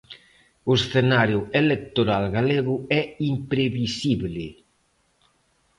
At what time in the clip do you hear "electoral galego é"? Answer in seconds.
1.61-3.03